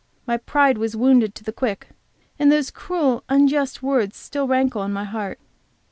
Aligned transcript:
My 0.25 0.37
pride 0.37 0.79
was 0.79 0.95
wounded 0.95 1.35
to 1.35 1.43
the 1.43 1.53
quick, 1.53 1.89
and 2.39 2.51
those 2.51 2.71
cruel, 2.71 3.23
unjust 3.29 3.83
words 3.83 4.17
still 4.17 4.47
rankle 4.47 4.81
in 4.81 4.91
my 4.91 5.03
heart. 5.03 5.37